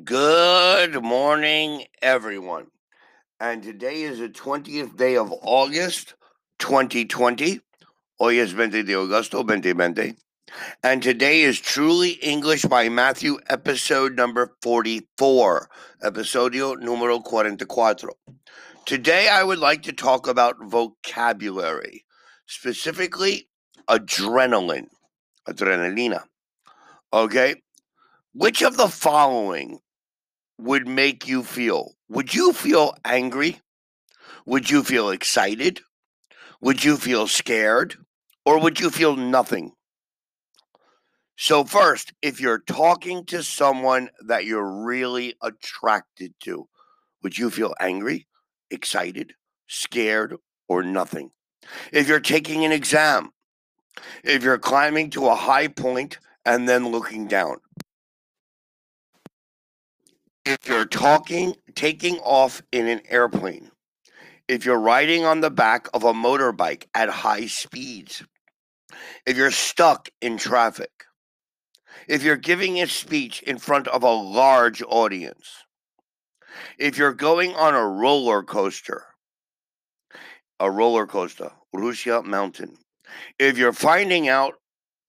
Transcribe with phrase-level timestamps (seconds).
[0.00, 2.68] Good morning, everyone.
[3.38, 6.14] And today is the 20th day of August,
[6.60, 7.60] 2020.
[8.18, 10.14] Hoy es 20 de agosto, 2020.
[10.82, 15.68] And today is Truly English by Matthew, episode number 44,
[16.02, 18.14] episodio número 44.
[18.86, 22.06] Today, I would like to talk about vocabulary,
[22.46, 23.50] specifically
[23.90, 24.86] adrenaline,
[25.46, 26.22] adrenalina.
[27.12, 27.56] Okay?
[28.34, 29.80] Which of the following
[30.58, 31.92] would make you feel?
[32.08, 33.60] Would you feel angry?
[34.46, 35.80] Would you feel excited?
[36.62, 37.96] Would you feel scared?
[38.46, 39.72] Or would you feel nothing?
[41.36, 46.68] So, first, if you're talking to someone that you're really attracted to,
[47.22, 48.26] would you feel angry,
[48.70, 49.34] excited,
[49.66, 50.36] scared,
[50.68, 51.32] or nothing?
[51.92, 53.32] If you're taking an exam,
[54.24, 57.58] if you're climbing to a high point and then looking down,
[60.44, 63.70] if you're talking, taking off in an airplane,
[64.48, 68.24] if you're riding on the back of a motorbike at high speeds,
[69.24, 70.90] if you're stuck in traffic,
[72.08, 75.48] if you're giving a speech in front of a large audience,
[76.78, 79.04] if you're going on a roller coaster,
[80.58, 82.76] a roller coaster, Russia Mountain,
[83.38, 84.54] if you're finding out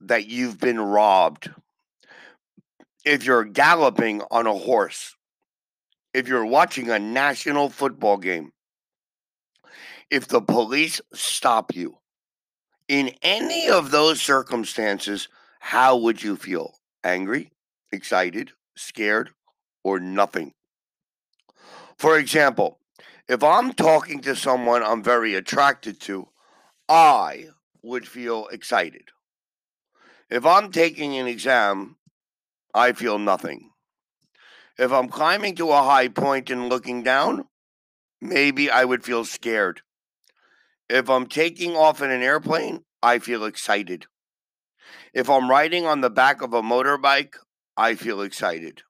[0.02, 1.50] that you've been robbed,
[3.03, 5.16] if you're galloping on a horse,
[6.14, 8.52] if you're watching a national football game,
[10.09, 11.97] if the police stop you,
[12.88, 15.28] in any of those circumstances,
[15.59, 16.75] how would you feel?
[17.03, 17.52] Angry,
[17.91, 19.31] excited, scared,
[19.84, 20.53] or nothing?
[21.97, 22.80] For example,
[23.28, 26.28] if I'm talking to someone I'm very attracted to,
[26.89, 27.47] I
[27.81, 29.09] would feel excited.
[30.30, 31.97] If I'm taking an exam,
[32.73, 33.73] I feel nothing.
[34.78, 37.46] If I'm climbing to a high point and looking down,
[38.20, 39.82] maybe I would feel scared.
[40.90, 44.08] If I'm taking off in an airplane, I feel excited.
[45.14, 47.36] If I'm riding on the back of a motorbike,
[47.78, 48.81] I feel excited.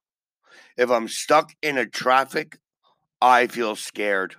[0.76, 2.58] If I'm stuck in a traffic,
[3.20, 4.36] I feel scared.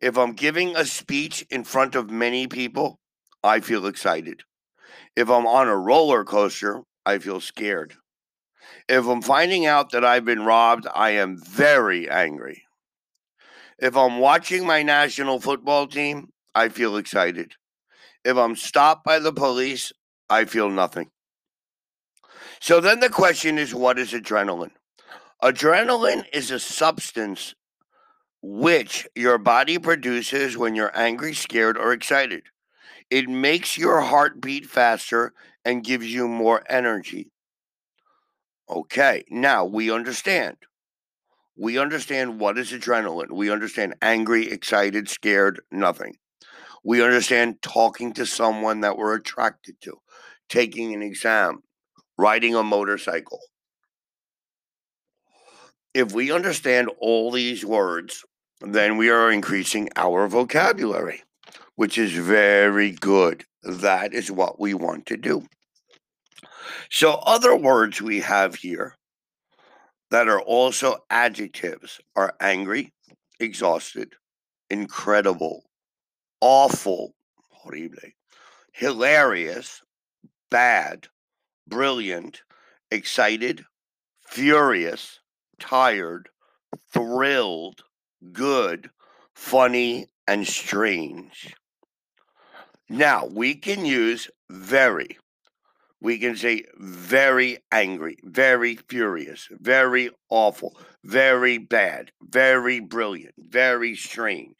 [0.00, 2.98] If I'm giving a speech in front of many people,
[3.42, 4.42] I feel excited.
[5.14, 7.96] If I'm on a roller coaster, I feel scared.
[8.88, 12.62] If I'm finding out that I've been robbed, I am very angry.
[13.78, 17.52] If I'm watching my national football team, I feel excited.
[18.24, 19.92] If I'm stopped by the police,
[20.28, 21.10] I feel nothing.
[22.60, 24.72] So then the question is what is adrenaline?
[25.42, 27.54] Adrenaline is a substance
[28.42, 32.44] which your body produces when you're angry, scared, or excited.
[33.10, 35.32] It makes your heart beat faster
[35.64, 37.30] and gives you more energy.
[38.68, 40.56] Okay, now we understand.
[41.56, 43.32] We understand what is adrenaline.
[43.32, 46.16] We understand angry, excited, scared, nothing.
[46.84, 49.98] We understand talking to someone that we're attracted to,
[50.48, 51.62] taking an exam,
[52.18, 53.40] riding a motorcycle.
[55.94, 58.24] If we understand all these words,
[58.60, 61.22] then we are increasing our vocabulary,
[61.76, 63.44] which is very good.
[63.62, 65.46] That is what we want to do.
[66.90, 68.96] So, other words we have here
[70.10, 72.92] that are also adjectives are angry,
[73.40, 74.14] exhausted,
[74.70, 75.64] incredible,
[76.40, 77.14] awful,
[77.50, 78.12] horrible,
[78.72, 79.82] hilarious,
[80.50, 81.08] bad,
[81.66, 82.42] brilliant,
[82.90, 83.64] excited,
[84.28, 85.20] furious,
[85.58, 86.28] tired,
[86.92, 87.82] thrilled,
[88.32, 88.90] good,
[89.34, 91.54] funny, and strange.
[92.88, 95.18] Now, we can use very.
[96.00, 104.56] We can say very angry, very furious, very awful, very bad, very brilliant, very strange.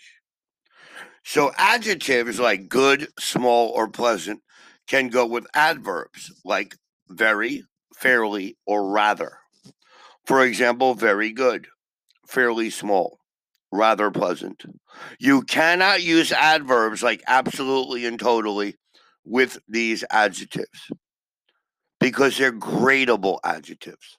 [1.25, 4.43] So, adjectives like good, small, or pleasant
[4.87, 6.77] can go with adverbs like
[7.09, 7.65] very,
[7.95, 9.39] fairly, or rather.
[10.25, 11.67] For example, very good,
[12.27, 13.19] fairly small,
[13.73, 14.65] rather pleasant.
[15.19, 18.77] You cannot use adverbs like absolutely and totally
[19.25, 20.91] with these adjectives
[22.01, 24.19] because they're gradable adjectives.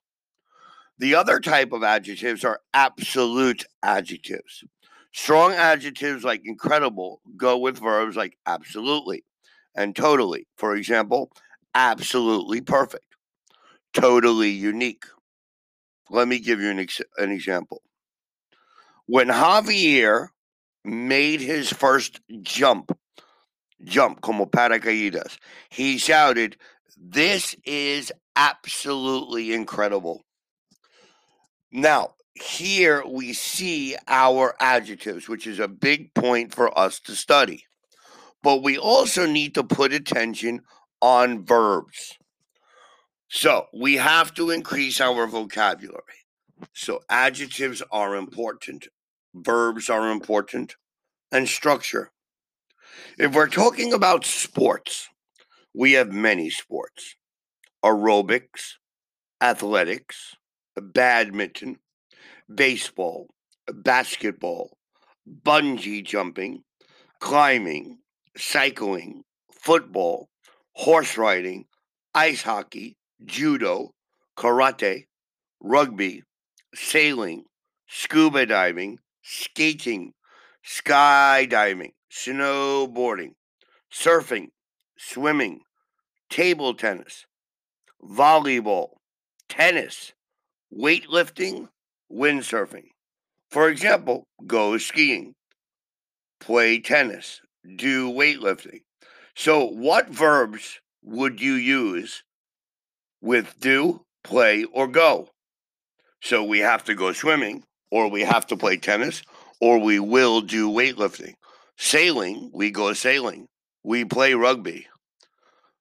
[1.00, 4.64] The other type of adjectives are absolute adjectives.
[5.14, 9.24] Strong adjectives like incredible go with verbs like absolutely
[9.76, 10.48] and totally.
[10.58, 11.32] For example,
[11.76, 13.06] absolutely perfect,
[13.94, 15.06] totally unique.
[16.10, 17.82] Let me give you an, ex- an example.
[19.06, 20.30] When Javier
[20.84, 22.98] made his first jump,
[23.84, 25.38] jump como paracaídas,
[25.70, 26.58] he shouted,
[27.00, 30.24] This is absolutely incredible.
[31.72, 37.64] Now, here we see our adjectives, which is a big point for us to study.
[38.44, 40.62] But we also need to put attention
[41.02, 42.18] on verbs.
[43.30, 46.02] So we have to increase our vocabulary.
[46.74, 48.88] So adjectives are important,
[49.34, 50.76] verbs are important,
[51.32, 52.12] and structure.
[53.18, 55.10] If we're talking about sports,
[55.78, 57.16] we have many sports.
[57.86, 58.78] Aerobics,
[59.40, 60.34] athletics,
[60.76, 61.78] badminton,
[62.54, 63.28] baseball,
[63.72, 64.76] basketball,
[65.46, 66.64] bungee jumping,
[67.20, 68.00] climbing,
[68.36, 69.22] cycling,
[69.54, 70.30] football,
[70.74, 71.66] horse riding,
[72.16, 73.92] ice hockey, judo,
[74.36, 75.04] karate,
[75.62, 76.24] rugby,
[76.74, 77.44] sailing,
[77.88, 80.14] scuba diving, skating,
[80.66, 83.34] skydiving, snowboarding,
[83.94, 84.48] surfing,
[84.98, 85.60] swimming,
[86.30, 87.26] table tennis,
[88.04, 88.90] volleyball,
[89.50, 90.14] tennis,
[90.74, 91.70] weightlifting,
[92.12, 92.90] windsurfing.
[93.50, 95.34] For example, go skiing,
[96.40, 97.42] play tennis,
[97.76, 98.82] do weightlifting.
[99.36, 102.24] So, what verbs would you use
[103.22, 105.30] with do, play, or go?
[106.22, 109.22] So, we have to go swimming, or we have to play tennis,
[109.62, 111.34] or we will do weightlifting.
[111.78, 113.48] Sailing, we go sailing.
[113.84, 114.88] We play rugby.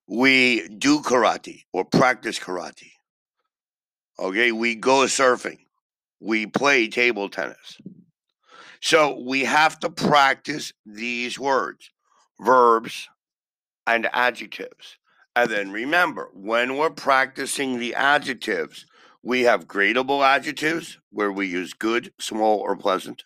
[0.08, 2.92] We do karate or practice karate.
[4.18, 5.58] Okay, we go surfing.
[6.20, 7.78] We play table tennis.
[8.80, 11.90] So we have to practice these words,
[12.40, 13.08] verbs,
[13.86, 14.98] and adjectives.
[15.34, 18.86] And then remember, when we're practicing the adjectives,
[19.22, 23.24] we have gradable adjectives where we use good, small, or pleasant.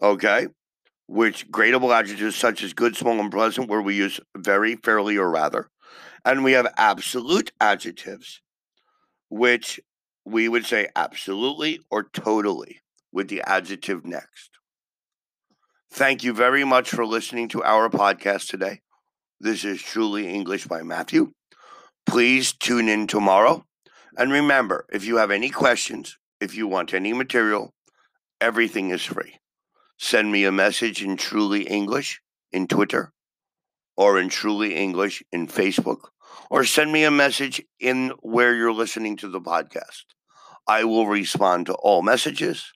[0.00, 0.48] Okay?
[1.08, 5.30] Which gradable adjectives such as good, small, and pleasant, where we use very, fairly, or
[5.30, 5.70] rather.
[6.24, 8.40] And we have absolute adjectives,
[9.30, 9.80] which
[10.24, 14.50] we would say absolutely or totally with the adjective next.
[15.90, 18.82] Thank you very much for listening to our podcast today.
[19.40, 21.32] This is Truly English by Matthew.
[22.06, 23.64] Please tune in tomorrow.
[24.16, 27.72] And remember, if you have any questions, if you want any material,
[28.40, 29.36] everything is free.
[29.98, 32.20] Send me a message in Truly English
[32.52, 33.12] in Twitter
[33.96, 36.08] or in Truly English in Facebook
[36.50, 40.04] or send me a message in where you're listening to the podcast.
[40.66, 42.72] I will respond to all messages.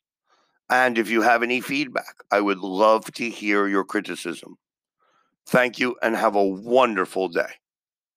[0.68, 4.56] And if you have any feedback, I would love to hear your criticism.
[5.46, 7.61] Thank you and have a wonderful day.